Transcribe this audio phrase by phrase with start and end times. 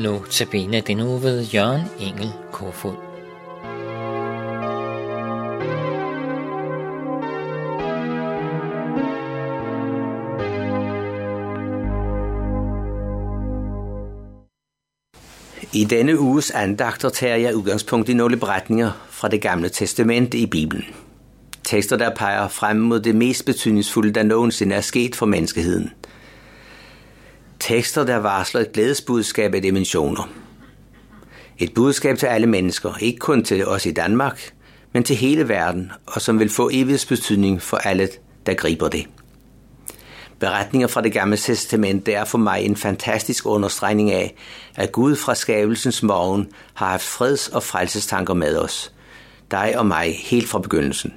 [0.00, 2.94] Nu tabene den uge ved Jørgen Engel Kofod.
[15.72, 20.46] I denne uges andagter tager jeg udgangspunkt i nogle beretninger fra det gamle testamente i
[20.46, 20.84] Bibelen.
[21.64, 25.90] Tekster, der peger frem mod det mest betydningsfulde, der nogensinde er sket for menneskeheden.
[27.60, 30.28] Tekster, der varsler et glædesbudskab af dimensioner.
[31.58, 34.52] Et budskab til alle mennesker, ikke kun til os i Danmark,
[34.92, 38.08] men til hele verden, og som vil få evighedsbetydning for alle,
[38.46, 39.06] der griber det.
[40.38, 44.34] Beretninger fra det gamle testament er for mig en fantastisk understregning af,
[44.76, 48.92] at Gud fra skabelsens morgen har haft freds- og frelsestanker med os.
[49.50, 51.14] Dig og mig helt fra begyndelsen.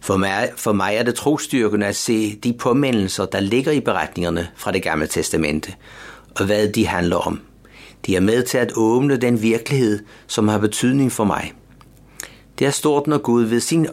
[0.00, 4.48] For mig, for mig er det trostyrkende at se de påmindelser, der ligger i beretningerne
[4.56, 5.74] fra det gamle testamente,
[6.38, 7.40] og hvad de handler om.
[8.06, 11.52] De er med til at åbne den virkelighed, som har betydning for mig.
[12.58, 13.86] Det er stort, når Gud ved sin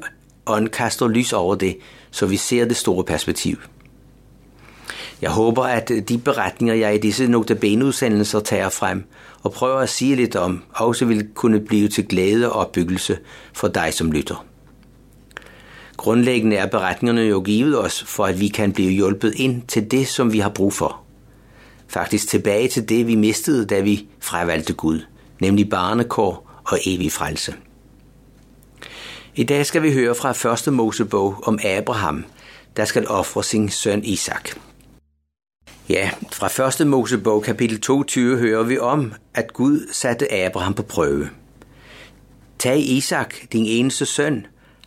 [0.46, 1.78] ånd kaster lys over det,
[2.12, 3.58] så vi ser det store perspektiv.
[5.22, 9.04] Jeg håber, at de beretninger, jeg i disse notabene-udsendelser tager frem
[9.44, 13.18] og prøver at sige lidt om, også vil kunne blive til glæde og opbyggelse
[13.54, 14.46] for dig som lytter.
[15.98, 20.08] Grundlæggende er beretningerne jo givet os, for at vi kan blive hjulpet ind til det,
[20.08, 21.02] som vi har brug for.
[21.88, 25.02] Faktisk tilbage til det, vi mistede, da vi fravalgte Gud,
[25.40, 27.54] nemlig barnekår og evig frelse.
[29.36, 32.26] I dag skal vi høre fra første Mosebog om Abraham,
[32.78, 34.50] der skal ofre sin søn Isak.
[35.90, 41.30] Ja, fra første Mosebog kapitel 22 hører vi om, at Gud satte Abraham på prøve.
[42.60, 44.46] Tag Isak, din eneste søn,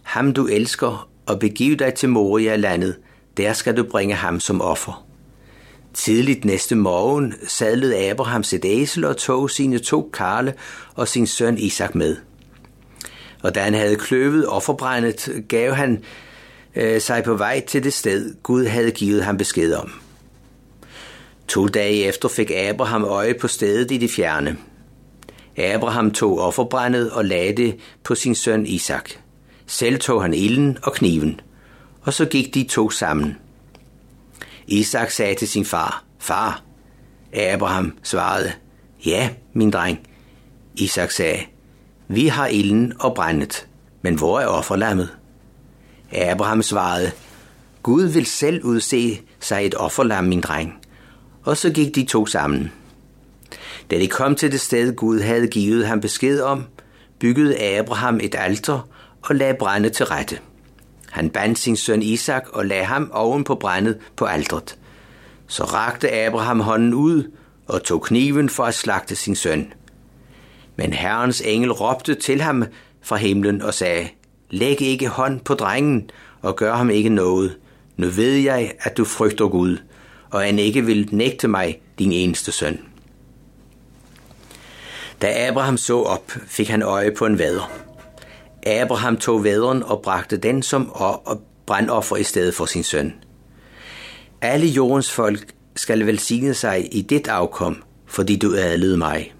[0.08, 2.96] ham du elsker, og begiv dig til Moria-landet,
[3.36, 5.06] der skal du bringe ham som offer.
[5.94, 10.54] Tidligt næste morgen sadlede Abraham sit æsel og tog sine to karle
[10.94, 12.16] og sin søn Isak med.
[13.42, 16.02] Og da han havde kløvet offerbrændet, gav han
[16.76, 19.90] øh, sig på vej til det sted, Gud havde givet ham besked om.
[21.48, 24.56] To dage efter fik Abraham øje på stedet i det fjerne.
[25.56, 29.10] Abraham tog offerbrændet og lagde det på sin søn Isak.
[29.70, 31.40] Selv tog han ilden og kniven,
[32.02, 33.36] og så gik de to sammen.
[34.66, 36.62] Isak sagde til sin far, Far.
[37.34, 38.52] Abraham svarede,
[39.06, 40.08] Ja, min dreng.
[40.74, 41.40] Isak sagde,
[42.08, 43.66] Vi har ilden og brændet,
[44.02, 45.08] men hvor er offerlammet?
[46.12, 47.10] Abraham svarede,
[47.82, 50.74] Gud vil selv udse sig et offerlam, min dreng.
[51.42, 52.72] Og så gik de to sammen.
[53.90, 56.64] Da de kom til det sted, Gud havde givet ham besked om,
[57.18, 58.88] byggede Abraham et alter
[59.28, 60.38] og lagde brændet til rette.
[61.10, 64.78] Han bandt sin søn Isak og lagde ham oven på brændet på aldret.
[65.46, 67.30] Så rakte Abraham hånden ud
[67.66, 69.72] og tog kniven for at slagte sin søn.
[70.76, 72.64] Men Herrens engel råbte til ham
[73.02, 74.08] fra himlen og sagde,
[74.50, 76.10] Læg ikke hånd på drengen
[76.42, 77.56] og gør ham ikke noget.
[77.96, 79.76] Nu ved jeg, at du frygter Gud,
[80.30, 82.80] og han ikke vil nægte mig, din eneste søn.
[85.22, 87.87] Da Abraham så op, fik han øje på en vader.
[88.66, 90.92] Abraham tog væderen og bragte den som
[91.66, 93.14] brandoffer i stedet for sin søn.
[94.40, 99.34] Alle jordens folk skal velsigne sig i dit afkom, fordi du adlede mig.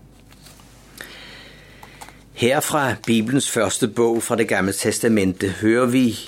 [2.33, 6.19] Her fra Bibelens første bog fra det gamle testamente hører vi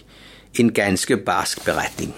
[0.54, 2.14] en ganske barsk beretning.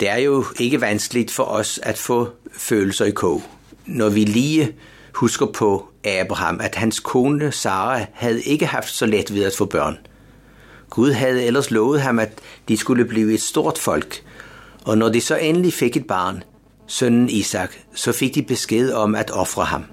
[0.00, 3.42] Det er jo ikke vanskeligt for os at få følelser i kog,
[3.86, 4.74] når vi lige
[5.14, 9.64] husker på Abraham, at hans kone Sara havde ikke haft så let ved at få
[9.64, 9.98] børn.
[10.90, 12.38] Gud havde ellers lovet ham, at
[12.68, 14.22] de skulle blive et stort folk,
[14.84, 16.42] og når de så endelig fik et barn,
[16.86, 19.84] sønnen Isak, så fik de besked om at ofre ham.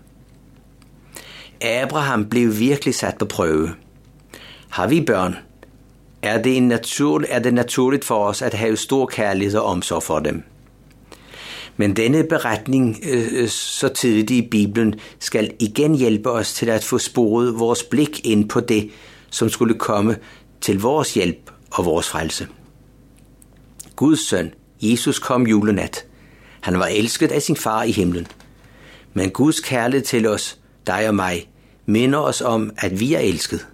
[1.61, 3.69] Abraham blev virkelig sat på prøve.
[4.69, 5.35] Har vi børn?
[6.21, 10.03] Er det, en natur, er det naturligt for os at have stor kærlighed og omsorg
[10.03, 10.43] for dem?
[11.77, 16.83] Men denne beretning øh, øh, så tidligt i Bibelen skal igen hjælpe os til at
[16.83, 18.89] få sporet vores blik ind på det,
[19.29, 20.17] som skulle komme
[20.61, 22.47] til vores hjælp og vores frelse.
[23.95, 26.05] Guds søn, Jesus kom julenat.
[26.61, 28.27] Han var elsket af sin far i himlen.
[29.13, 31.49] Men Guds kærlighed til os, dig og mig,
[31.85, 33.67] minder os om, at vi er elsket.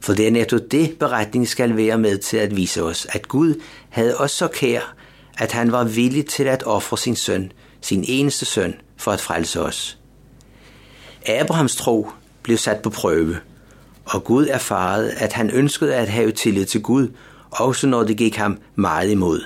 [0.00, 3.62] For det er netop det, beretningen skal være med til at vise os, at Gud
[3.88, 4.95] havde os så kær,
[5.36, 9.60] at han var villig til at ofre sin søn, sin eneste søn, for at frelse
[9.60, 9.98] os.
[11.26, 12.10] Abrahams tro
[12.42, 13.36] blev sat på prøve,
[14.04, 17.08] og Gud erfarede, at han ønskede at have tillid til Gud,
[17.50, 19.42] også når det gik ham meget imod.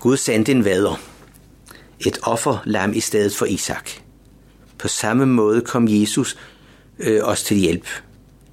[0.00, 1.00] Gud sendte en vader.
[2.00, 3.90] et offerlam i stedet for Isak.
[4.78, 6.36] På samme måde kom Jesus
[6.98, 7.86] øh, os til hjælp.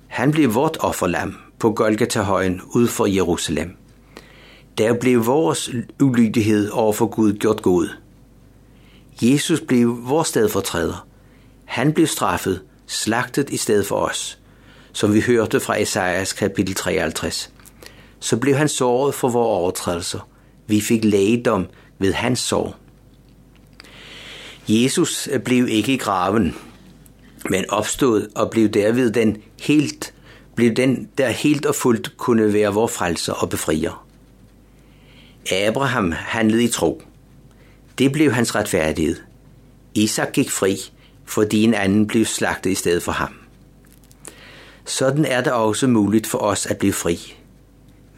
[0.07, 3.82] Han blev vort offerlam på Golgata-højen ud for Jerusalem.
[4.77, 5.69] Der blev vores
[6.01, 7.89] ulydighed over for Gud gjort god.
[9.21, 11.07] Jesus blev vores stedfortræder.
[11.65, 14.39] Han blev straffet, slagtet i stedet for os,
[14.93, 17.53] som vi hørte fra Esajas kapitel 53.
[18.19, 20.27] Så blev han såret for vores overtrædelser.
[20.67, 21.65] Vi fik lægedom
[21.99, 22.75] ved hans sår.
[24.67, 26.55] Jesus blev ikke i graven,
[27.49, 30.13] men opstod og blev derved den helt
[30.55, 34.05] blev den, der helt og fuldt kunne være vor frelser og befrier.
[35.51, 37.01] Abraham handlede i tro.
[37.98, 39.16] Det blev hans retfærdighed.
[39.94, 40.78] Isak gik fri,
[41.25, 43.34] fordi en anden blev slagtet i stedet for ham.
[44.86, 47.36] Sådan er det også muligt for os at blive fri.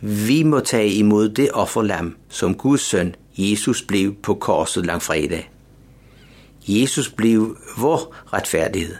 [0.01, 5.51] Vi må tage imod det offerlam, som Guds søn Jesus blev på korset langfredag.
[6.68, 8.95] Jesus blev vor retfærdighed.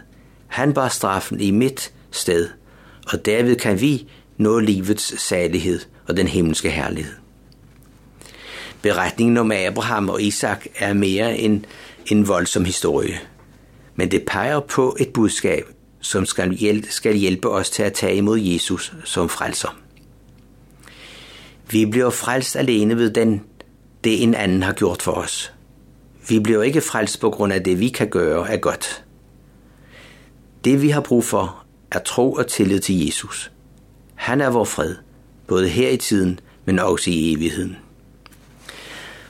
[0.48, 2.50] Han bar straffen i mit sted,
[3.13, 4.07] og derved kan vi
[4.38, 7.25] nå livets salighed og den himmelske herlighed.
[8.85, 11.65] Beretningen om Abraham og Isak er mere en,
[12.05, 13.19] en voldsom historie,
[13.95, 15.65] men det peger på et budskab,
[15.99, 19.77] som skal hjælpe, skal hjælpe os til at tage imod Jesus som frelser.
[21.71, 23.41] Vi bliver frelst alene ved den,
[24.03, 25.53] det en anden har gjort for os.
[26.29, 29.03] Vi bliver ikke frelst på grund af det, vi kan gøre, er godt.
[30.65, 33.51] Det vi har brug for, er tro og tillid til Jesus.
[34.15, 34.95] Han er vor fred,
[35.47, 37.77] både her i tiden, men også i evigheden.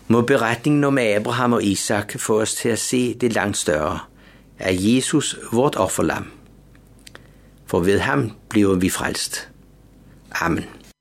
[0.07, 3.99] Må beretningen om Abraham og Isak få os til at se det langt større.
[4.59, 6.31] Er Jesus vort offerlam?
[7.65, 9.49] For ved ham bliver vi frelst.
[10.31, 10.74] Amen.